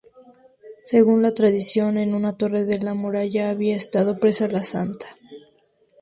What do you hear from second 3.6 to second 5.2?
estado presa la santa.